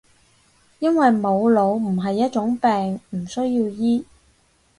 [0.79, 4.03] 因為冇腦唔係一種病，唔需要醫